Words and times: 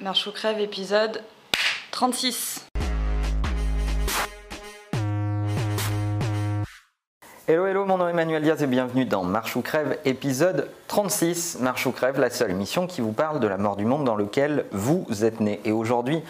Marche 0.00 0.28
ou 0.28 0.30
crève, 0.30 0.60
épisode 0.60 1.24
36. 1.90 2.66
Hello, 7.48 7.66
hello, 7.66 7.84
mon 7.84 7.98
nom 7.98 8.06
est 8.06 8.12
Emmanuel 8.12 8.44
Diaz 8.44 8.62
et 8.62 8.68
bienvenue 8.68 9.06
dans 9.06 9.24
Marche 9.24 9.56
ou 9.56 9.60
Crève, 9.60 9.98
épisode 10.04 10.70
36. 10.86 11.58
Marche 11.60 11.86
ou 11.86 11.90
Crève, 11.90 12.20
la 12.20 12.30
seule 12.30 12.52
émission 12.52 12.86
qui 12.86 13.00
vous 13.00 13.10
parle 13.10 13.40
de 13.40 13.48
la 13.48 13.56
mort 13.56 13.74
du 13.74 13.86
monde 13.86 14.04
dans 14.04 14.14
lequel 14.14 14.66
vous 14.70 15.04
êtes 15.24 15.40
né. 15.40 15.58
Et 15.64 15.72
aujourd'hui, 15.72 16.22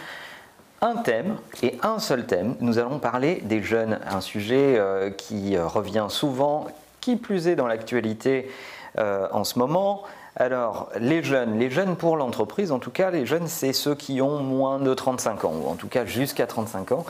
un 0.80 0.96
thème 0.96 1.36
et 1.62 1.76
un 1.82 1.98
seul 1.98 2.24
thème. 2.24 2.56
Nous 2.60 2.78
allons 2.78 2.98
parler 2.98 3.42
des 3.44 3.62
jeunes, 3.62 3.98
un 4.08 4.22
sujet 4.22 4.78
euh, 4.78 5.10
qui 5.10 5.58
revient 5.58 6.06
souvent, 6.08 6.68
qui 7.02 7.16
plus 7.16 7.48
est 7.48 7.56
dans 7.56 7.66
l'actualité 7.66 8.50
euh, 8.98 9.28
en 9.30 9.44
ce 9.44 9.58
moment. 9.58 10.04
Alors, 10.40 10.88
les 11.00 11.24
jeunes, 11.24 11.58
les 11.58 11.68
jeunes 11.68 11.96
pour 11.96 12.16
l'entreprise, 12.16 12.70
en 12.70 12.78
tout 12.78 12.92
cas, 12.92 13.10
les 13.10 13.26
jeunes, 13.26 13.48
c'est 13.48 13.72
ceux 13.72 13.96
qui 13.96 14.22
ont 14.22 14.38
moins 14.38 14.78
de 14.78 14.94
35 14.94 15.44
ans, 15.44 15.52
ou 15.64 15.68
en 15.68 15.74
tout 15.74 15.88
cas 15.88 16.04
jusqu'à 16.04 16.46
35 16.46 16.92
ans, 16.92 17.04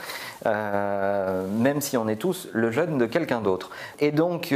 même 0.46 1.82
si 1.82 1.98
on 1.98 2.08
est 2.08 2.16
tous 2.16 2.48
le 2.54 2.70
jeune 2.70 2.96
de 2.96 3.04
quelqu'un 3.04 3.42
d'autre. 3.42 3.68
Et 4.00 4.12
donc, 4.12 4.54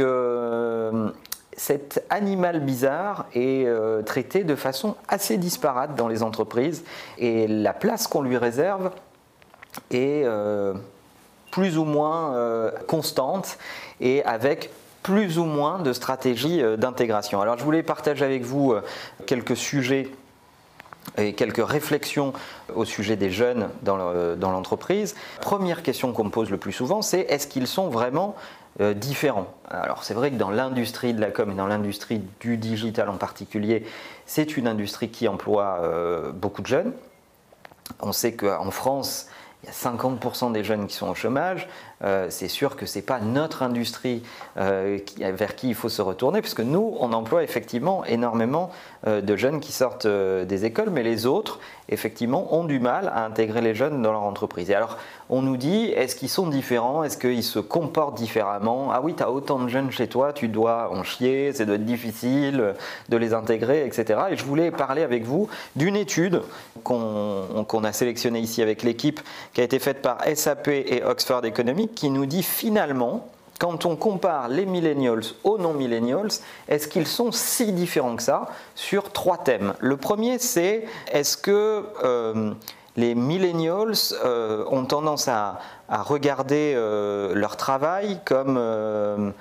cet 1.55 2.03
animal 2.09 2.61
bizarre 2.61 3.27
est 3.35 3.67
traité 4.05 4.43
de 4.43 4.55
façon 4.55 4.95
assez 5.07 5.37
disparate 5.37 5.93
dans 5.93 6.07
les 6.07 6.23
entreprises 6.23 6.83
et 7.19 7.47
la 7.47 7.73
place 7.73 8.07
qu'on 8.07 8.23
lui 8.23 8.37
réserve 8.37 8.89
est 9.91 10.25
plus 11.51 11.77
ou 11.77 11.83
moins 11.83 12.71
constante 12.87 13.59
et 14.01 14.23
avec 14.23 14.71
plus 15.03 15.37
ou 15.37 15.43
moins 15.43 15.79
de 15.79 15.93
stratégies 15.93 16.61
euh, 16.61 16.77
d'intégration. 16.77 17.41
Alors 17.41 17.57
je 17.57 17.63
voulais 17.63 17.83
partager 17.83 18.25
avec 18.25 18.43
vous 18.43 18.71
euh, 18.71 18.81
quelques 19.27 19.57
sujets 19.57 20.09
et 21.17 21.33
quelques 21.33 21.63
réflexions 21.63 22.31
au 22.73 22.85
sujet 22.85 23.17
des 23.17 23.29
jeunes 23.29 23.67
dans 23.81 23.97
l'entreprise. 24.37 25.15
Première 25.41 25.83
question 25.83 26.13
qu'on 26.13 26.23
me 26.23 26.29
pose 26.29 26.49
le 26.49 26.55
plus 26.55 26.71
souvent, 26.71 27.01
c'est 27.01 27.19
est-ce 27.19 27.45
qu'ils 27.45 27.67
sont 27.67 27.89
vraiment 27.89 28.35
euh, 28.79 28.93
différents? 28.93 29.53
Alors 29.69 30.05
c'est 30.05 30.13
vrai 30.13 30.31
que 30.31 30.37
dans 30.37 30.49
l'industrie 30.49 31.13
de 31.13 31.19
la 31.19 31.29
com 31.29 31.51
et 31.51 31.55
dans 31.55 31.67
l'industrie 31.67 32.21
du 32.39 32.55
digital 32.55 33.09
en 33.09 33.17
particulier, 33.17 33.85
c'est 34.25 34.55
une 34.55 34.65
industrie 34.65 35.09
qui 35.09 35.27
emploie 35.27 35.81
beaucoup 36.33 36.61
de 36.61 36.67
jeunes. 36.67 36.93
On 37.99 38.13
sait 38.13 38.33
qu'en 38.33 38.71
France, 38.71 39.27
il 39.63 39.67
y 39.67 39.69
a 39.69 39.91
50% 39.91 40.51
des 40.51 40.63
jeunes 40.63 40.87
qui 40.87 40.95
sont 40.95 41.07
au 41.07 41.15
chômage. 41.15 41.69
Euh, 42.03 42.27
c'est 42.29 42.49
sûr 42.49 42.75
que 42.75 42.85
ce 42.85 42.97
n'est 42.97 43.03
pas 43.03 43.19
notre 43.19 43.63
industrie 43.63 44.21
euh, 44.57 44.99
vers 45.17 45.55
qui 45.55 45.69
il 45.69 45.75
faut 45.75 45.87
se 45.87 46.01
retourner, 46.01 46.41
puisque 46.41 46.59
nous, 46.59 46.97
on 46.99 47.13
emploie 47.13 47.43
effectivement 47.43 48.03
énormément 48.03 48.71
euh, 49.07 49.21
de 49.21 49.35
jeunes 49.37 49.61
qui 49.61 49.71
sortent 49.71 50.05
des 50.05 50.65
écoles, 50.65 50.89
mais 50.89 51.03
les 51.03 51.25
autres, 51.25 51.59
effectivement, 51.87 52.53
ont 52.53 52.65
du 52.65 52.79
mal 52.79 53.09
à 53.15 53.23
intégrer 53.23 53.61
les 53.61 53.73
jeunes 53.73 54.01
dans 54.01 54.11
leur 54.11 54.23
entreprise. 54.23 54.69
Alors, 54.71 54.97
on 55.33 55.41
nous 55.41 55.57
dit, 55.57 55.85
est-ce 55.85 56.15
qu'ils 56.15 56.29
sont 56.29 56.45
différents? 56.45 57.03
Est-ce 57.03 57.17
qu'ils 57.17 57.43
se 57.43 57.57
comportent 57.57 58.15
différemment? 58.15 58.91
Ah 58.91 59.01
oui, 59.01 59.15
tu 59.15 59.23
as 59.23 59.31
autant 59.31 59.57
de 59.57 59.67
jeunes 59.67 59.89
chez 59.89 60.07
toi, 60.07 60.31
tu 60.31 60.47
dois 60.47 60.91
en 60.93 61.01
chier, 61.01 61.51
ça 61.53 61.65
doit 61.65 61.75
être 61.75 61.85
difficile 61.85 62.75
de 63.09 63.17
les 63.17 63.33
intégrer, 63.33 63.83
etc. 63.83 64.19
Et 64.29 64.37
je 64.37 64.45
voulais 64.45 64.69
parler 64.69 65.01
avec 65.01 65.23
vous 65.23 65.49
d'une 65.75 65.95
étude 65.95 66.43
qu'on 66.83 67.83
a 67.83 67.93
sélectionnée 67.93 68.41
ici 68.41 68.61
avec 68.61 68.83
l'équipe, 68.83 69.21
qui 69.53 69.61
a 69.61 69.63
été 69.63 69.79
faite 69.79 70.03
par 70.03 70.19
SAP 70.35 70.67
et 70.67 71.01
Oxford 71.03 71.43
Economics, 71.45 71.95
qui 71.95 72.11
nous 72.11 72.27
dit 72.27 72.43
finalement, 72.43 73.27
quand 73.59 73.87
on 73.87 73.95
compare 73.95 74.49
les 74.49 74.67
millennials 74.67 75.23
aux 75.43 75.57
non-millennials, 75.57 76.29
est-ce 76.67 76.87
qu'ils 76.87 77.07
sont 77.07 77.31
si 77.31 77.71
différents 77.71 78.17
que 78.17 78.23
ça 78.23 78.49
sur 78.75 79.11
trois 79.11 79.37
thèmes? 79.37 79.73
Le 79.79 79.97
premier, 79.97 80.37
c'est 80.37 80.85
est-ce 81.11 81.37
que 81.37 81.85
euh, 82.03 82.51
les 82.95 83.15
millennials 83.15 83.93
euh, 84.23 84.65
ont 84.69 84.85
tendance 84.85 85.27
à, 85.27 85.59
regarder 85.89 86.73
euh, 86.75 87.35
leur 87.35 87.57
travail 87.57 88.19
comme 88.25 88.57
euh, 88.57 89.31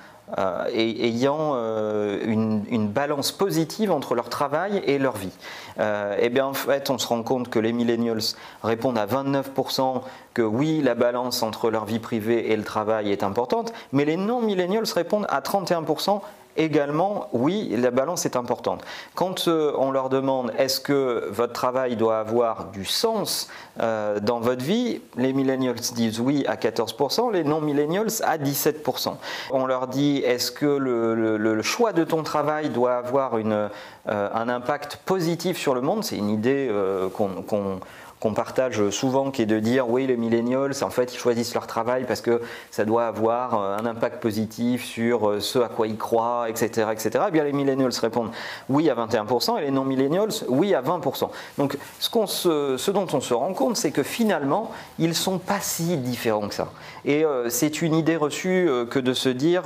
ayant 0.74 1.52
euh, 1.54 2.20
une, 2.26 2.88
balance 2.88 3.32
positive 3.32 3.90
entre 3.90 4.14
leur 4.14 4.28
travail 4.28 4.82
et 4.86 4.98
leur 4.98 5.16
vie. 5.16 5.32
Et 5.78 6.28
bien 6.28 6.46
en 6.46 6.52
fait, 6.52 6.90
on 6.90 6.98
se 6.98 7.06
rend 7.06 7.22
compte 7.22 7.48
que 7.48 7.58
les 7.58 7.72
millennials 7.72 8.20
répondent 8.62 8.98
à 8.98 9.06
29% 9.06 10.02
que 10.34 10.42
oui, 10.42 10.82
la 10.82 10.94
balance 10.94 11.42
entre 11.42 11.70
leur 11.70 11.86
vie 11.86 11.98
privée 11.98 12.52
et 12.52 12.56
le 12.56 12.64
travail 12.64 13.10
est 13.10 13.22
importante, 13.22 13.72
mais 13.92 14.04
les 14.04 14.18
non-millennials 14.18 14.84
répondent 14.94 15.26
à 15.30 15.40
31% 15.40 16.20
également, 16.56 17.28
oui, 17.32 17.74
la 17.76 17.90
balance 17.90 18.26
est 18.26 18.36
importante. 18.36 18.82
Quand 19.14 19.48
euh, 19.48 19.72
on 19.78 19.90
leur 19.90 20.08
demande 20.08 20.52
est-ce 20.58 20.80
que 20.80 21.28
votre 21.30 21.52
travail 21.52 21.96
doit 21.96 22.18
avoir 22.18 22.66
du 22.66 22.84
sens 22.84 23.48
euh, 23.80 24.20
dans 24.20 24.40
votre 24.40 24.62
vie, 24.62 25.00
les 25.16 25.32
millennials 25.32 25.76
disent 25.76 26.20
oui 26.20 26.44
à 26.46 26.56
14%, 26.56 27.32
les 27.32 27.44
non-millennials 27.44 28.08
à 28.24 28.38
17%. 28.38 29.14
On 29.50 29.66
leur 29.66 29.86
dit 29.86 30.18
est-ce 30.18 30.52
que 30.52 30.66
le, 30.66 31.62
choix 31.62 31.92
de 31.92 32.04
ton 32.04 32.22
travail 32.22 32.70
doit 32.70 32.96
avoir 32.96 33.34
euh, 33.36 33.68
un 34.06 34.48
impact 34.48 34.96
positif 35.04 35.56
sur 35.56 35.74
le 35.74 35.80
monde? 35.80 36.04
C'est 36.04 36.16
une 36.16 36.30
idée 36.30 36.70
qu'on 37.14 37.80
qu'on 38.22 38.34
partage 38.34 38.90
souvent, 38.90 39.32
qui 39.32 39.42
est 39.42 39.46
de 39.46 39.58
dire 39.58 39.90
oui, 39.90 40.06
les 40.06 40.16
millennials, 40.16 40.72
en 40.82 40.90
fait, 40.90 41.12
ils 41.12 41.18
choisissent 41.18 41.54
leur 41.54 41.66
travail 41.66 42.04
parce 42.06 42.20
que 42.20 42.40
ça 42.70 42.84
doit 42.84 43.06
avoir 43.08 43.60
euh, 43.60 43.76
un 43.76 43.84
impact 43.84 44.22
positif 44.22 44.84
sur 44.84 45.28
euh, 45.28 45.40
ce 45.40 45.58
à 45.58 45.68
quoi 45.68 45.88
ils 45.88 45.96
croient, 45.96 46.48
etc. 46.48 46.86
etc. 46.92 47.10
Et 47.14 47.18
eh 47.26 47.30
bien, 47.32 47.42
les 47.42 47.52
millennials 47.52 47.90
répondent 48.00 48.30
oui 48.68 48.88
à 48.88 48.94
21% 48.94 49.58
et 49.58 49.62
les 49.62 49.72
non-millennials 49.72 50.30
oui 50.46 50.72
à 50.72 50.82
20%. 50.82 51.30
Donc, 51.58 51.76
ce, 51.98 52.90
dont 52.92 53.08
on 53.12 53.20
se 53.20 53.34
rend 53.34 53.54
compte, 53.54 53.76
c'est 53.76 53.90
que 53.90 54.04
finalement, 54.04 54.70
ils 55.00 55.16
sont 55.16 55.38
pas 55.38 55.58
si 55.58 55.96
différents 55.96 56.46
que 56.46 56.54
ça. 56.54 56.68
Et 57.04 57.24
euh, 57.24 57.50
c'est 57.50 57.82
une 57.82 57.96
idée 57.96 58.14
reçue 58.14 58.70
que 58.88 59.00
de 59.00 59.14
se 59.14 59.30
dire 59.30 59.64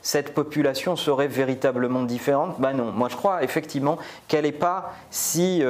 cette 0.00 0.32
population 0.32 0.94
serait 0.94 1.26
véritablement 1.26 2.04
différente. 2.04 2.60
Ben 2.60 2.72
non, 2.72 2.92
moi 2.92 3.08
je 3.08 3.16
crois 3.16 3.42
effectivement 3.42 3.98
qu'elle 4.28 4.44
n'est 4.44 4.52
pas 4.52 4.94
si 5.10 5.60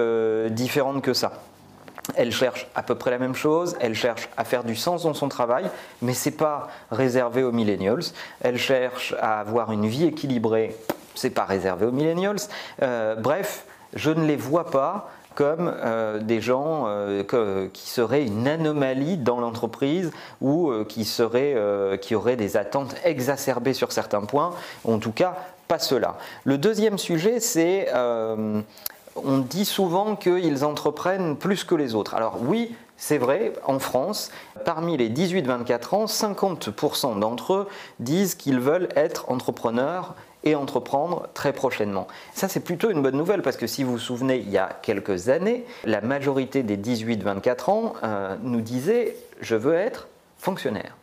différente 0.51 1.01
que 1.01 1.15
ça. 1.15 1.33
Elle 2.15 2.33
cherche 2.33 2.67
à 2.75 2.83
peu 2.83 2.95
près 2.95 3.11
la 3.11 3.19
même 3.19 3.35
chose, 3.35 3.77
elle 3.81 3.95
cherche 3.95 4.29
à 4.37 4.45
faire 4.45 4.65
du 4.65 4.77
sens 4.77 5.03
dans 5.03 5.15
son 5.15 5.29
travail, 5.29 5.69
mais 6.03 6.15
ce 6.15 6.29
n'est 6.29 6.37
pas 6.37 6.69
réservé 6.91 7.43
aux 7.43 7.53
millennials. 7.53 8.03
Elle 8.41 8.59
cherche 8.59 9.15
à 9.21 9.41
avoir 9.41 9.73
une 9.73 9.87
vie 9.87 10.05
équilibrée, 10.05 10.77
ce 11.15 11.27
n'est 11.27 11.33
pas 11.33 11.45
réservé 11.45 11.87
aux 11.87 11.93
millennials. 11.93 12.39
Euh, 12.83 13.17
bref, 13.17 13.65
je 13.95 14.11
ne 14.11 14.25
les 14.25 14.37
vois 14.37 14.71
pas 14.71 15.11
comme 15.35 15.71
euh, 15.85 16.19
des 16.19 16.41
gens 16.41 16.85
euh, 16.87 17.69
qui 17.73 17.89
seraient 17.89 18.25
une 18.25 18.49
anomalie 18.49 19.19
dans 19.19 19.39
l'entreprise 19.41 20.11
ou 20.41 20.73
qui, 20.89 21.05
qui 21.05 22.15
auraient 22.15 22.37
des 22.37 22.57
attentes 22.57 22.95
exacerbées 23.05 23.75
sur 23.75 23.93
certains 23.93 24.23
points, 24.23 24.55
en 24.85 24.99
tout 24.99 25.13
cas 25.13 25.35
pas 25.69 25.79
cela. 25.81 26.17
Le 26.45 26.59
deuxième 26.59 26.97
sujet, 26.97 27.41
c'est 27.41 27.89
on 29.25 29.39
dit 29.39 29.65
souvent 29.65 30.17
qu'ils 30.17 30.65
entreprennent 30.65 31.37
plus 31.37 31.65
que 31.65 31.75
les 31.75 31.95
autres. 31.95 32.15
Alors 32.15 32.39
oui, 32.43 32.75
c'est 32.97 33.19
vrai, 33.19 33.53
en 33.65 33.79
France, 33.79 34.31
parmi 34.65 34.97
les 34.97 35.11
18-24 35.11 35.95
ans, 35.95 36.05
50% 36.07 37.19
d'entre 37.19 37.53
eux 37.55 37.69
disent 38.01 38.35
qu'ils 38.35 38.61
veulent 38.61 38.89
être 38.97 39.31
entrepreneurs 39.31 40.15
et 40.45 40.55
entreprendre 40.55 41.29
très 41.35 41.53
prochainement. 41.53 42.07
Ça, 42.33 42.49
c'est 42.49 42.61
plutôt 42.61 42.91
une 42.91 43.03
bonne 43.03 43.17
nouvelle 43.17 43.43
parce 43.43 43.57
que 43.57 43.67
si 43.67 43.83
vous 43.83 43.93
vous 43.93 43.99
souvenez, 43.99 44.39
il 44.39 44.51
y 44.51 44.59
a 44.59 44.69
quelques 44.81 45.29
années, 45.29 45.65
la 45.85 46.01
majorité 46.01 46.63
des 46.63 46.77
18-24 46.77 47.71
ans 47.71 47.95
euh, 48.03 48.37
nous 48.43 48.61
disait 48.61 49.17
je 49.41 49.57
veux 49.57 49.75
être 49.75 50.09
fonctionnaire. 50.39 50.97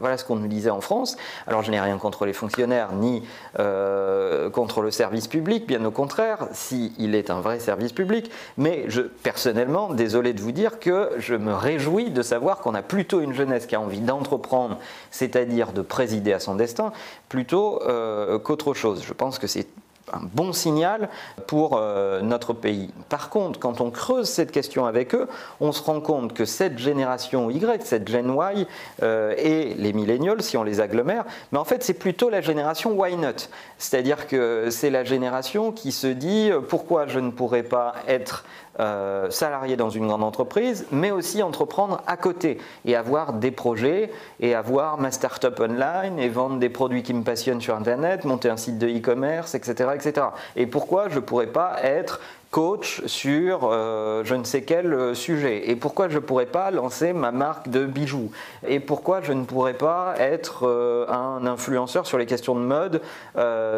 Voilà 0.00 0.16
ce 0.16 0.24
qu'on 0.24 0.36
nous 0.36 0.48
disait 0.48 0.70
en 0.70 0.80
France. 0.80 1.16
Alors 1.46 1.62
je 1.62 1.70
n'ai 1.70 1.80
rien 1.80 1.98
contre 1.98 2.26
les 2.26 2.32
fonctionnaires 2.32 2.92
ni 2.92 3.22
euh, 3.58 4.50
contre 4.50 4.80
le 4.82 4.90
service 4.90 5.28
public, 5.28 5.66
bien 5.66 5.84
au 5.84 5.90
contraire, 5.90 6.48
s'il 6.52 7.14
est 7.14 7.30
un 7.30 7.40
vrai 7.40 7.60
service 7.60 7.92
public. 7.92 8.30
Mais 8.56 8.84
je, 8.88 9.02
personnellement, 9.02 9.92
désolé 9.92 10.32
de 10.32 10.40
vous 10.40 10.52
dire 10.52 10.78
que 10.78 11.10
je 11.18 11.34
me 11.34 11.54
réjouis 11.54 12.10
de 12.10 12.22
savoir 12.22 12.58
qu'on 12.58 12.74
a 12.74 12.82
plutôt 12.82 13.20
une 13.20 13.32
jeunesse 13.32 13.66
qui 13.66 13.74
a 13.74 13.80
envie 13.80 14.00
d'entreprendre, 14.00 14.78
c'est-à-dire 15.10 15.72
de 15.72 15.82
présider 15.82 16.32
à 16.32 16.40
son 16.40 16.54
destin, 16.54 16.92
plutôt 17.28 17.82
euh, 17.82 18.38
qu'autre 18.38 18.74
chose. 18.74 19.02
Je 19.06 19.12
pense 19.12 19.38
que 19.38 19.46
c'est 19.46 19.66
un 20.12 20.20
bon 20.32 20.52
signal 20.52 21.08
pour 21.46 21.76
euh, 21.76 22.20
notre 22.20 22.52
pays. 22.52 22.90
Par 23.08 23.28
contre, 23.28 23.58
quand 23.58 23.80
on 23.80 23.90
creuse 23.90 24.28
cette 24.28 24.50
question 24.50 24.86
avec 24.86 25.14
eux, 25.14 25.28
on 25.60 25.72
se 25.72 25.82
rend 25.82 26.00
compte 26.00 26.32
que 26.32 26.44
cette 26.44 26.78
génération 26.78 27.50
Y, 27.50 27.82
cette 27.84 28.08
Gen 28.08 28.34
Y 28.34 28.66
euh, 29.02 29.34
et 29.36 29.74
les 29.74 29.92
millennials, 29.92 30.42
si 30.42 30.56
on 30.56 30.64
les 30.64 30.80
agglomère, 30.80 31.24
mais 31.52 31.58
en 31.58 31.64
fait 31.64 31.82
c'est 31.82 31.94
plutôt 31.94 32.30
la 32.30 32.40
génération 32.40 32.92
Why 32.92 33.16
Not. 33.16 33.48
C'est-à-dire 33.78 34.26
que 34.26 34.68
c'est 34.70 34.90
la 34.90 35.04
génération 35.04 35.72
qui 35.72 35.92
se 35.92 36.06
dit 36.06 36.50
euh, 36.50 36.60
pourquoi 36.60 37.06
je 37.06 37.18
ne 37.18 37.30
pourrais 37.30 37.62
pas 37.62 37.94
être 38.08 38.44
euh, 38.80 39.28
salarié 39.30 39.76
dans 39.76 39.90
une 39.90 40.06
grande 40.06 40.22
entreprise, 40.22 40.86
mais 40.90 41.10
aussi 41.10 41.42
entreprendre 41.42 42.00
à 42.06 42.16
côté 42.16 42.58
et 42.86 42.96
avoir 42.96 43.34
des 43.34 43.50
projets 43.50 44.10
et 44.40 44.54
avoir 44.54 44.98
ma 44.98 45.10
start-up 45.10 45.60
online 45.60 46.18
et 46.18 46.28
vendre 46.30 46.56
des 46.56 46.70
produits 46.70 47.02
qui 47.02 47.12
me 47.12 47.22
passionnent 47.22 47.60
sur 47.60 47.76
Internet, 47.76 48.24
monter 48.24 48.48
un 48.48 48.56
site 48.56 48.78
de 48.78 48.88
e-commerce, 48.88 49.54
etc., 49.54 49.90
etc. 49.94 50.26
Et 50.56 50.66
pourquoi 50.66 51.08
je 51.10 51.16
ne 51.16 51.20
pourrais 51.20 51.48
pas 51.48 51.76
être 51.82 52.20
coach 52.52 53.00
sur 53.06 53.60
euh, 53.64 54.22
je 54.24 54.34
ne 54.34 54.44
sais 54.44 54.62
quel 54.62 54.92
euh, 54.92 55.14
sujet 55.14 55.70
Et 55.70 55.74
pourquoi 55.74 56.10
je 56.10 56.16
ne 56.16 56.20
pourrais 56.20 56.46
pas 56.46 56.70
lancer 56.70 57.14
ma 57.14 57.32
marque 57.32 57.70
de 57.70 57.86
bijoux? 57.86 58.30
Et 58.68 58.78
pourquoi 58.78 59.22
je 59.22 59.32
ne 59.32 59.44
pourrais 59.44 59.72
pas 59.72 60.14
être 60.18 60.68
euh, 60.68 61.06
un 61.08 61.46
influenceur 61.46 62.06
sur 62.06 62.18
les 62.18 62.26
questions 62.26 62.54
de 62.54 62.60
mode 62.60 63.00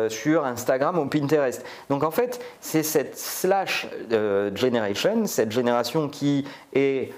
sur 0.08 0.44
Instagram 0.44 0.98
ou 0.98 1.06
Pinterest? 1.06 1.64
Donc 1.88 2.02
en 2.02 2.10
fait, 2.10 2.40
c'est 2.60 2.82
cette 2.82 3.16
slash 3.16 3.86
generation, 4.54 5.26
cette 5.26 5.52
génération 5.52 6.08
qui 6.08 6.44
est 6.72 7.12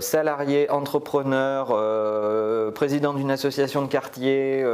salarié, 0.00 0.70
entrepreneur, 0.70 2.72
président 2.72 3.12
d'une 3.12 3.30
association 3.30 3.82
de 3.82 3.88
quartier, 3.88 4.64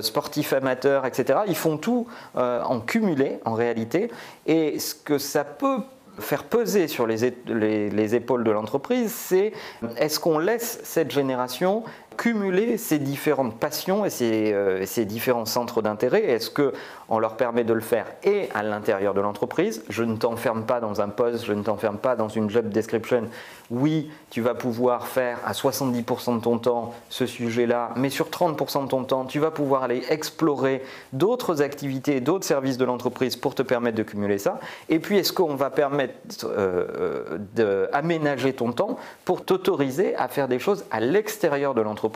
sportif 0.00 0.52
amateur, 0.52 1.06
etc. 1.06 1.40
Ils 1.46 1.56
font 1.56 1.76
tout 1.76 2.08
en 2.34 2.80
cumulé 2.80 3.38
en 3.44 3.54
réalité. 3.54 4.10
Et 4.46 4.80
ce 4.80 4.94
que 4.94 5.18
ça 5.18 5.44
peut 5.60 5.82
faire 6.18 6.44
peser 6.44 6.88
sur 6.88 7.06
les, 7.06 7.34
les 7.46 8.14
épaules 8.14 8.44
de 8.44 8.50
l'entreprise, 8.50 9.12
c'est 9.12 9.52
est-ce 9.96 10.18
qu'on 10.18 10.38
laisse 10.38 10.80
cette 10.82 11.10
génération 11.10 11.84
cumuler 12.20 12.76
ces 12.76 12.98
différentes 12.98 13.58
passions 13.58 14.04
et 14.04 14.10
ces, 14.10 14.52
euh, 14.52 14.84
ces 14.84 15.06
différents 15.06 15.46
centres 15.46 15.80
d'intérêt? 15.80 16.22
Est-ce 16.22 16.50
qu'on 16.50 17.18
leur 17.18 17.36
permet 17.38 17.64
de 17.64 17.72
le 17.72 17.80
faire 17.80 18.04
et 18.24 18.50
à 18.52 18.62
l'intérieur 18.62 19.14
de 19.14 19.22
l'entreprise? 19.22 19.82
Je 19.88 20.02
ne 20.02 20.16
t'enferme 20.16 20.64
pas 20.64 20.80
dans 20.80 21.00
un 21.00 21.08
poste, 21.08 21.46
je 21.46 21.54
ne 21.54 21.62
t'enferme 21.62 21.96
pas 21.96 22.16
dans 22.16 22.28
une 22.28 22.50
job 22.50 22.68
description. 22.68 23.22
Oui, 23.70 24.10
tu 24.28 24.42
vas 24.42 24.52
pouvoir 24.52 25.06
faire 25.06 25.38
à 25.46 25.52
70% 25.52 26.36
de 26.36 26.42
ton 26.42 26.58
temps 26.58 26.92
ce 27.08 27.24
sujet-là, 27.24 27.92
mais 27.96 28.10
sur 28.10 28.28
30% 28.28 28.84
de 28.84 28.88
ton 28.88 29.04
temps, 29.04 29.24
tu 29.24 29.38
vas 29.38 29.50
pouvoir 29.50 29.84
aller 29.84 30.02
explorer 30.10 30.82
d'autres 31.14 31.62
activités, 31.62 32.20
d'autres 32.20 32.44
services 32.44 32.76
de 32.76 32.84
l'entreprise 32.84 33.36
pour 33.36 33.54
te 33.54 33.62
permettre 33.62 33.96
de 33.96 34.02
cumuler 34.02 34.36
ça. 34.36 34.60
Et 34.90 34.98
puis, 34.98 35.16
est-ce 35.16 35.32
qu'on 35.32 35.54
va 35.54 35.70
permettre 35.70 36.14
euh, 36.44 37.38
euh, 37.58 37.88
d'aménager 37.88 38.52
ton 38.52 38.72
temps 38.72 38.98
pour 39.24 39.42
t'autoriser 39.42 40.14
à 40.16 40.28
faire 40.28 40.48
des 40.48 40.58
choses 40.58 40.84
à 40.90 41.00
l'extérieur 41.00 41.72
de 41.72 41.80
l'entreprise? 41.80 42.09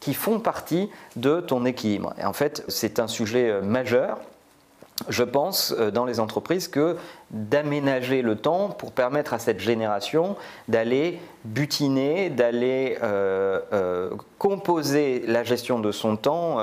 Qui 0.00 0.14
font 0.14 0.40
partie 0.40 0.90
de 1.16 1.40
ton 1.40 1.64
équilibre. 1.64 2.14
Et 2.18 2.24
en 2.24 2.32
fait, 2.32 2.64
c'est 2.68 2.98
un 2.98 3.08
sujet 3.08 3.50
euh, 3.50 3.62
majeur 3.62 4.18
je 5.08 5.24
pense, 5.24 5.74
euh, 5.76 5.90
dans 5.90 6.04
les 6.04 6.20
entreprises, 6.20 6.68
que 6.68 6.96
d'aménager 7.32 8.22
le 8.22 8.36
temps 8.36 8.68
pour 8.68 8.92
permettre 8.92 9.34
à 9.34 9.40
cette 9.40 9.58
génération 9.58 10.36
d'aller 10.68 11.20
butiner, 11.44 12.30
d'aller 12.30 12.96
euh, 13.02 14.10
composer 14.38 15.24
la 15.26 15.42
gestion 15.42 15.80
de 15.80 15.90
son 15.90 16.16
temps 16.16 16.58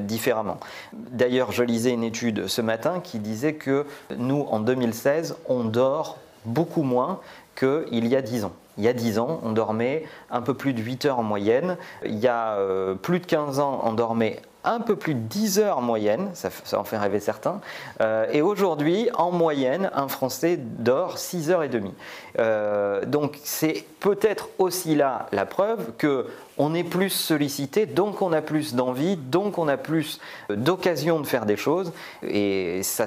différemment. 0.00 0.58
D'ailleurs, 0.92 1.52
je 1.52 1.62
lisais 1.62 1.92
une 1.92 2.02
étude 2.02 2.48
ce 2.48 2.60
matin 2.62 2.98
qui 2.98 3.20
disait 3.20 3.54
que 3.54 3.86
nous, 4.16 4.44
en 4.50 4.58
2016, 4.58 5.36
on 5.48 5.62
dort 5.62 6.18
beaucoup 6.46 6.82
moins 6.82 7.20
qu'il 7.54 8.08
y 8.08 8.16
a 8.16 8.22
10 8.22 8.44
ans. 8.46 8.52
Il 8.78 8.84
y 8.84 8.88
a 8.88 8.92
10 8.92 9.18
ans, 9.18 9.40
on 9.42 9.52
dormait 9.52 10.04
un 10.30 10.40
peu 10.40 10.54
plus 10.54 10.72
de 10.72 10.80
8 10.80 11.06
heures 11.06 11.18
en 11.18 11.24
moyenne. 11.24 11.76
Il 12.04 12.16
y 12.18 12.28
a 12.28 12.54
euh, 12.54 12.94
plus 12.94 13.18
de 13.18 13.26
15 13.26 13.58
ans, 13.58 13.80
on 13.84 13.92
dormait 13.92 14.40
un 14.64 14.80
peu 14.80 14.96
plus 14.96 15.14
de 15.14 15.20
10 15.20 15.60
heures 15.60 15.78
en 15.78 15.82
moyenne, 15.82 16.30
ça, 16.34 16.50
en 16.78 16.84
fait 16.84 16.98
rêver 16.98 17.20
certains. 17.20 17.60
Euh, 18.00 18.26
et 18.32 18.42
aujourd'hui, 18.42 19.08
en 19.14 19.30
moyenne, 19.30 19.90
un 19.94 20.08
Français 20.08 20.58
dort 20.58 21.18
6 21.18 21.50
heures 21.50 21.62
et 21.62 21.68
demie. 21.68 21.94
Euh, 22.38 23.04
donc 23.04 23.38
c'est 23.44 23.84
peut-être 24.00 24.48
aussi 24.58 24.94
là 24.94 25.26
la 25.32 25.46
preuve 25.46 25.92
que 25.96 26.26
on 26.60 26.74
est 26.74 26.84
plus 26.84 27.10
sollicité, 27.10 27.86
donc 27.86 28.20
on 28.20 28.32
a 28.32 28.42
plus 28.42 28.74
d'envie, 28.74 29.16
donc 29.16 29.58
on 29.58 29.68
a 29.68 29.76
plus 29.76 30.18
d'occasion 30.50 31.20
de 31.20 31.26
faire 31.26 31.46
des 31.46 31.56
choses, 31.56 31.92
et 32.24 32.80
ça, 32.82 33.06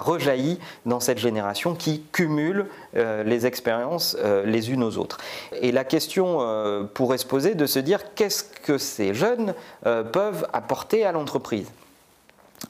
rejaillit 0.00 0.58
dans 0.84 0.98
cette 0.98 1.18
génération 1.18 1.76
qui 1.76 2.02
cumule 2.10 2.66
euh, 2.96 3.22
les 3.22 3.46
expériences 3.46 4.16
les 4.44 4.72
unes 4.72 4.82
aux 4.82 4.98
autres. 4.98 5.18
Et 5.60 5.70
la 5.70 5.84
question 5.84 6.88
pourrait 6.92 7.18
se 7.18 7.26
poser 7.26 7.54
de 7.54 7.66
se 7.66 7.78
dire 7.78 8.14
qu'est-ce 8.16 8.42
que 8.42 8.78
ces 8.78 9.14
jeunes 9.14 9.54
peuvent 9.84 10.48
apporter 10.52 10.87
à 10.92 11.12
l'entreprise 11.12 11.70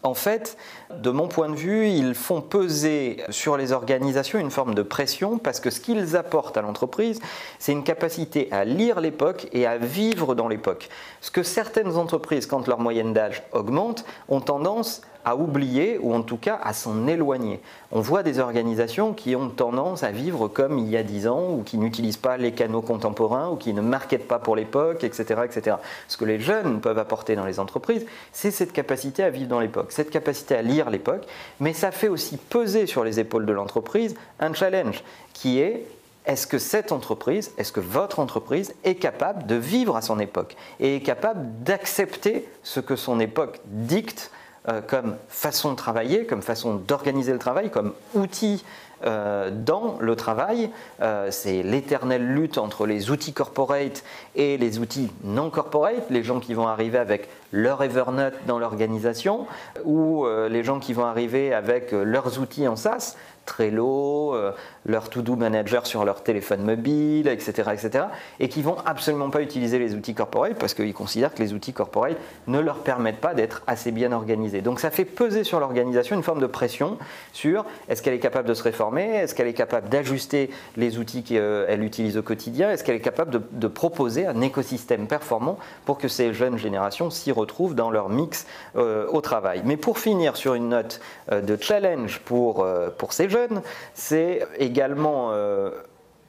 en 0.03 0.15
fait, 0.15 0.57
de 0.91 1.11
mon 1.11 1.29
point 1.29 1.49
de 1.49 1.57
vue, 1.57 1.89
ils 1.89 2.15
font 2.15 2.41
peser 2.41 3.23
sur 3.31 3.57
les 3.57 3.73
organisations 3.73 4.39
une 4.39 4.51
forme 4.51 4.75
de 4.75 4.83
pression 4.83 5.39
parce 5.39 5.61
que 5.61 5.71
ce 5.71 5.81
qu'ils 5.81 6.17
apportent 6.17 6.57
à 6.57 6.63
l'entreprise, 6.63 7.21
c'est 7.59 7.73
une 7.73 7.85
capacité 7.85 8.49
à 8.53 8.65
lire 8.65 9.01
l'époque 9.01 9.49
et 9.53 9.67
à 9.67 9.77
vivre 9.79 10.35
dans 10.35 10.49
l'époque. 10.49 10.89
Ce 11.21 11.31
que 11.31 11.43
certaines 11.43 11.97
entreprises, 11.97 12.47
quand 12.47 12.67
leur 12.69 12.81
moyenne 12.81 13.13
d'âge 13.13 13.43
augmente, 13.53 14.05
ont 14.29 14.41
tendance 14.41 15.03
à 15.25 15.37
oublier 15.37 15.99
ou 16.01 16.15
en 16.15 16.23
tout 16.23 16.37
cas 16.37 16.59
à 16.63 16.73
s'en 16.73 17.07
éloigner. 17.07 17.61
On 17.93 18.01
voit 18.01 18.23
des 18.23 18.39
organisations 18.39 19.13
qui 19.13 19.35
ont 19.37 19.49
tendance 19.49 20.03
à 20.03 20.11
vivre 20.11 20.49
comme 20.49 20.79
il 20.79 20.89
y 20.89 20.97
a 20.97 21.03
dix 21.03 21.27
ans 21.27 21.53
ou 21.53 21.63
qui 21.63 21.79
n'utilisent 21.79 22.17
pas 22.17 22.37
les 22.37 22.53
canaux 22.53 22.83
contemporains 22.83 23.51
ou 23.51 23.57
qui 23.57 23.73
ne 23.73 23.81
marketent 23.81 24.29
pas 24.29 24.39
pour 24.39 24.57
l'époque, 24.57 25.05
etc., 25.05 25.43
etc. 25.45 25.77
Ce 26.09 26.17
que 26.17 26.25
les 26.25 26.41
jeunes 26.41 26.81
peuvent 26.81 26.99
apporter 26.99 27.37
dans 27.37 27.45
les 27.45 27.61
entreprises, 27.61 28.07
c'est 28.33 28.51
cette 28.51 28.73
capacité 28.73 29.23
à 29.23 29.31
vivre 29.31 29.49
dans 29.49 29.61
l'époque, 29.61 29.93
cette 29.93 30.11
capacité 30.11 30.55
à 30.55 30.63
lire 30.63 30.91
l'époque, 30.91 31.27
mais 31.61 31.73
ça 31.73 31.91
fait 31.91 32.09
aussi 32.09 32.37
peser 32.37 32.87
sur 32.87 33.05
les 33.05 33.21
épaules 33.21 33.47
de 33.47 33.53
l'entreprise 33.53 34.15
un 34.41 34.53
challenge 34.53 35.03
qui 35.33 35.61
est 35.61 35.85
est-ce 36.29 36.47
que 36.47 36.59
cette 36.59 36.93
entreprise, 36.93 37.53
est-ce 37.57 37.73
que 37.73 37.81
votre 37.81 38.19
entreprise 38.19 38.75
est 38.85 38.97
capable 38.97 39.47
de 39.47 39.55
vivre 39.55 39.97
à 39.97 40.03
son 40.03 40.21
époque 40.21 40.57
et 40.79 40.97
est 40.97 41.01
capable 41.01 41.41
d'accepter 41.65 42.47
ce 42.63 42.81
que 42.81 42.97
son 42.97 43.19
époque 43.19 43.61
dicte 43.65 44.31
euh, 44.69 44.81
comme 44.81 45.17
façon 45.29 45.71
de 45.71 45.77
travailler, 45.77 46.27
comme 46.27 46.43
façon 46.43 46.75
d'organiser 46.75 47.33
le 47.33 47.39
travail, 47.39 47.71
comme 47.71 47.95
outil 48.15 48.65
euh, 49.05 49.51
dans 49.51 49.97
le 50.01 50.17
travail. 50.17 50.71
Euh, 51.01 51.31
c'est 51.31 51.63
l'éternelle 51.63 52.27
lutte 52.27 52.59
entre 52.59 52.87
les 52.87 53.11
outils 53.11 53.33
corporate 53.33 54.05
et 54.35 54.57
les 54.57 54.79
outils 54.79 55.11
non 55.25 55.51
corporate, 55.51 56.11
les 56.11 56.23
gens 56.23 56.41
qui 56.41 56.55
vont 56.55 56.69
arriver 56.69 56.99
avec 56.99 57.29
leur 57.53 57.83
Evernote 57.83 58.35
dans 58.47 58.59
l'organisation 58.59 59.47
ou 59.85 60.27
les 60.51 60.63
gens 60.63 60.81
qui 60.81 60.93
vont 60.93 61.07
arriver 61.07 61.55
avec 61.55 61.93
leurs 61.93 62.39
outils 62.39 62.69
en 62.69 62.77
SaaS. 62.77 63.17
Trello, 63.49 64.35
euh, 64.35 64.53
leur 64.85 65.09
to-do 65.09 65.35
manager 65.35 65.87
sur 65.87 66.05
leur 66.05 66.23
téléphone 66.23 66.63
mobile, 66.63 67.29
etc., 67.29 67.71
etc., 67.73 68.05
et 68.41 68.49
qui 68.51 68.61
vont 68.61 68.77
absolument 68.85 69.31
pas 69.31 69.41
utiliser 69.41 69.79
les 69.79 69.95
outils 69.95 70.15
corporate 70.15 70.59
parce 70.59 70.75
qu'ils 70.75 70.93
considèrent 70.93 71.33
que 71.33 71.43
les 71.43 71.55
outils 71.55 71.73
corporate 71.73 72.19
ne 72.47 72.61
leur 72.61 72.81
permettent 72.81 73.21
pas 73.21 73.33
d'être 73.33 73.63
assez 73.67 73.91
bien 73.91 74.13
organisés. 74.13 74.61
Donc 74.61 74.81
ça 74.81 74.91
fait 74.91 75.07
peser 75.07 75.45
sur 75.45 75.61
l'organisation 75.61 76.15
une 76.15 76.23
forme 76.23 76.41
de 76.41 76.47
pression 76.47 76.99
sur 77.33 77.65
est-ce 77.89 78.03
qu'elle 78.03 78.15
est 78.15 78.19
capable 78.19 78.47
de 78.47 78.55
se 78.55 78.63
réformer, 78.63 78.88
est-ce 78.97 79.35
qu'elle 79.35 79.47
est 79.47 79.55
capable 79.55 79.89
d'ajuster 79.89 80.51
les 80.77 80.99
outils 80.99 81.23
qu'elle 81.23 81.83
utilise 81.83 82.17
au 82.17 82.23
quotidien, 82.23 82.71
est-ce 82.71 82.85
qu'elle 82.85 82.97
est 82.97 83.01
capable 83.01 83.41
de, 83.51 83.69
proposer 83.69 84.27
un 84.27 84.41
écosystème 84.41 85.07
performant 85.07 85.59
pour 85.85 85.99
que 85.99 86.09
ces 86.09 86.33
jeunes 86.33 86.59
générations 86.59 87.11
s'y 87.11 87.31
retrouvent 87.31 87.75
dans 87.75 87.91
leur 87.91 88.09
mix 88.09 88.47
euh, 88.77 89.07
au 89.09 89.21
travail? 89.21 89.63
Mais 89.65 89.77
pour 89.77 89.99
finir 89.99 90.37
sur 90.37 90.55
une 90.55 90.71
note 90.71 91.01
euh, 91.31 91.41
de 91.41 91.57
challenge 91.61 92.21
pour, 92.25 92.67
pour 92.97 93.13
ces 93.13 93.29
jeunes, 93.29 93.63
c'est 93.95 94.47
également 94.59 95.31
euh, 95.33 95.71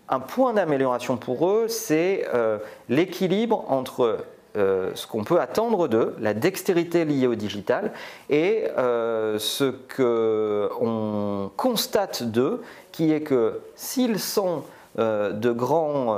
un 0.09 0.19
point 0.19 0.53
d'amélioration 0.53 1.17
pour 1.17 1.47
eux, 1.49 1.67
c'est 1.67 2.25
euh, 2.33 2.57
l'équilibre 2.89 3.65
entre 3.67 4.25
euh, 4.57 4.91
ce 4.95 5.07
qu'on 5.07 5.23
peut 5.23 5.39
attendre 5.39 5.87
d'eux, 5.87 6.15
la 6.19 6.33
dextérité 6.33 7.05
liée 7.05 7.27
au 7.27 7.35
digital, 7.35 7.91
et 8.29 8.65
ce 8.75 9.71
qu'on 9.95 11.51
constate 11.55 12.23
d'eux, 12.23 12.61
qui 12.91 13.11
est 13.11 13.21
que 13.21 13.59
s'ils 13.75 14.19
sont 14.19 14.63
de 14.97 15.51
grands 15.51 16.17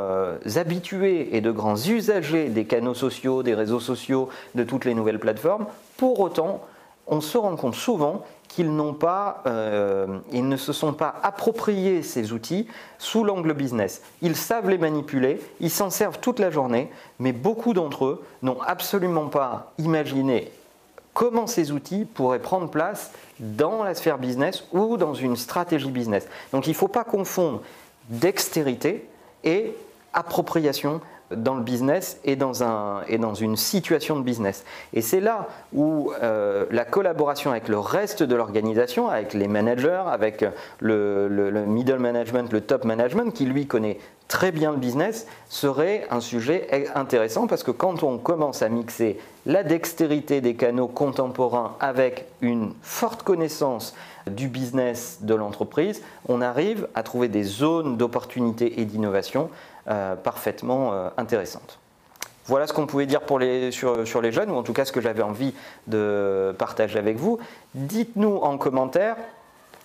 habitués 0.55 1.35
et 1.35 1.41
de 1.41 1.51
grands 1.51 1.75
usagers 1.75 2.49
des 2.49 2.65
canaux 2.65 2.93
sociaux, 2.93 3.43
des 3.43 3.53
réseaux 3.53 3.79
sociaux, 3.79 4.29
de 4.55 4.63
toutes 4.63 4.85
les 4.85 4.93
nouvelles 4.93 5.19
plateformes, 5.19 5.65
pour 5.97 6.19
autant, 6.19 6.61
on 7.07 7.21
se 7.21 7.37
rend 7.37 7.55
compte 7.55 7.75
souvent 7.75 8.23
qu'ils 8.47 8.69
euh, 9.47 10.07
ne 10.31 10.57
se 10.57 10.73
sont 10.73 10.93
pas 10.93 11.15
appropriés 11.23 12.03
ces 12.03 12.33
outils 12.33 12.67
sous 12.97 13.23
l'angle 13.23 13.53
business. 13.53 14.01
Ils 14.21 14.35
savent 14.35 14.69
les 14.69 14.77
manipuler, 14.77 15.39
ils 15.59 15.69
s'en 15.69 15.89
servent 15.89 16.19
toute 16.19 16.39
la 16.39 16.51
journée, 16.51 16.91
mais 17.19 17.31
beaucoup 17.31 17.73
d'entre 17.73 18.05
eux 18.05 18.23
n'ont 18.41 18.61
absolument 18.61 19.27
pas 19.27 19.71
imaginé 19.77 20.51
comment 21.13 21.47
ces 21.47 21.71
outils 21.71 22.05
pourraient 22.05 22.39
prendre 22.39 22.69
place 22.69 23.11
dans 23.39 23.83
la 23.83 23.95
sphère 23.95 24.17
business 24.17 24.63
ou 24.71 24.97
dans 24.97 25.13
une 25.13 25.35
stratégie 25.35 25.91
business. 25.91 26.27
Donc 26.51 26.67
il 26.67 26.71
ne 26.71 26.75
faut 26.75 26.87
pas 26.87 27.03
confondre 27.03 27.61
dextérité 28.09 29.07
et 29.43 29.75
appropriation 30.13 31.01
dans 31.35 31.55
le 31.55 31.61
business 31.61 32.19
et 32.23 32.35
dans, 32.35 32.53
une 33.33 33.55
situation 33.55 34.17
de 34.17 34.23
business. 34.23 34.63
Et 34.93 35.01
c'est 35.01 35.19
là 35.19 35.47
où 35.73 36.11
euh, 36.21 36.65
la 36.71 36.85
collaboration 36.85 37.51
avec 37.51 37.67
le 37.67 37.79
reste 37.79 38.23
de 38.23 38.35
l'organisation, 38.35 39.07
avec 39.09 39.33
les 39.33 39.47
managers, 39.47 40.03
avec 40.07 40.45
le, 40.79 41.27
le, 41.27 41.65
middle 41.65 41.99
management, 41.99 42.51
le 42.51 42.61
top 42.61 42.85
management, 42.85 43.31
qui 43.33 43.45
lui 43.45 43.67
connaît 43.67 43.97
très 44.27 44.51
bien 44.51 44.71
le 44.71 44.77
business, 44.77 45.27
serait 45.49 46.07
un 46.09 46.21
sujet 46.21 46.87
intéressant 46.95 47.47
parce 47.47 47.63
que 47.63 47.71
quand 47.71 48.03
on 48.03 48.17
commence 48.17 48.61
à 48.61 48.69
mixer 48.69 49.19
la 49.45 49.63
dextérité 49.63 50.39
des 50.39 50.55
canaux 50.55 50.87
contemporains 50.87 51.75
avec 51.79 52.25
une 52.41 52.73
forte 52.81 53.23
connaissance 53.23 53.93
du 54.27 54.47
business 54.47 55.19
de 55.21 55.35
l'entreprise, 55.35 56.01
on 56.29 56.41
arrive 56.41 56.87
à 56.95 57.03
trouver 57.03 57.27
des 57.27 57.43
zones 57.43 57.97
d'opportunité 57.97 58.79
et 58.79 58.85
d'innovation 58.85 59.49
parfaitement 59.85 60.93
euh, 60.93 61.09
intéressantes. 61.17 61.79
Voilà 62.45 62.67
ce 62.67 62.73
qu'on 62.73 62.87
pouvait 62.87 63.05
dire 63.05 63.21
sur, 63.71 64.21
les 64.21 64.31
jeunes, 64.31 64.51
ou 64.51 64.55
en 64.55 64.63
tout 64.63 64.73
cas 64.73 64.85
ce 64.85 64.91
que 64.91 65.01
j'avais 65.01 65.21
envie 65.21 65.53
de 65.87 66.53
partager 66.57 66.97
avec 66.97 67.17
vous. 67.17 67.39
Dites-nous 67.75 68.37
en 68.37 68.57
commentaire 68.57 69.15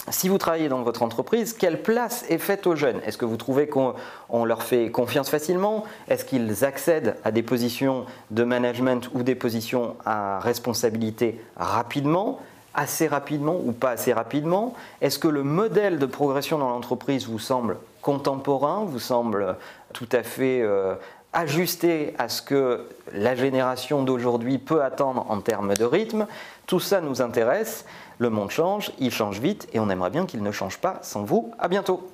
si 0.08 0.28
vous 0.28 0.38
travaillez 0.38 0.68
dans 0.68 0.82
votre 0.82 1.02
entreprise, 1.02 1.52
quelle 1.52 1.82
place 1.82 2.24
est 2.28 2.38
faite 2.38 2.68
aux 2.68 2.76
jeunes? 2.76 3.00
Est-ce 3.04 3.18
que 3.18 3.24
vous 3.24 3.36
trouvez 3.36 3.66
qu'on 3.66 4.44
leur 4.44 4.62
fait 4.62 4.88
confiance 4.90 5.28
facilement? 5.28 5.84
Est-ce 6.08 6.24
qu'ils 6.24 6.64
accèdent 6.64 7.16
à 7.24 7.32
des 7.32 7.42
positions 7.42 8.06
de 8.30 8.44
management 8.44 9.10
ou 9.14 9.24
des 9.24 9.34
positions 9.34 9.96
à 10.04 10.38
responsabilité 10.38 11.40
rapidement 11.56 12.40
assez 12.74 13.08
rapidement 13.08 13.56
ou 13.64 13.72
pas 13.72 13.90
assez 13.90 14.12
rapidement? 14.12 14.74
Est-ce 15.00 15.18
que 15.18 15.28
le 15.28 15.42
modèle 15.42 15.98
de 15.98 16.06
progression 16.06 16.58
dans 16.58 16.70
l'entreprise 16.70 17.26
vous 17.26 17.40
semble 17.40 17.76
contemporain, 18.06 18.84
vous 18.86 19.00
semble 19.00 19.56
tout 19.92 20.08
à 20.12 20.22
fait 20.22 20.60
euh, 20.62 20.94
ajusté 21.32 22.14
à 22.18 22.28
ce 22.28 22.40
que 22.40 22.86
la 23.12 23.34
génération 23.34 24.04
d'aujourd'hui 24.04 24.58
peut 24.58 24.84
attendre 24.84 25.26
en 25.28 25.40
termes 25.40 25.74
de 25.74 25.84
rythme 25.84 26.28
Tout 26.68 26.78
ça 26.78 27.00
nous 27.00 27.20
intéresse. 27.20 27.84
Le 28.18 28.30
monde 28.30 28.52
change, 28.52 28.92
il 29.00 29.10
change 29.10 29.40
vite 29.40 29.66
et 29.72 29.80
on 29.80 29.90
aimerait 29.90 30.10
bien 30.10 30.24
qu'il 30.24 30.44
ne 30.44 30.52
change 30.52 30.78
pas 30.78 31.00
sans 31.02 31.24
vous. 31.24 31.50
À 31.58 31.66
bientôt 31.66 32.08